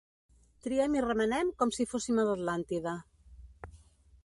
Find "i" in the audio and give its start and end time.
0.99-1.03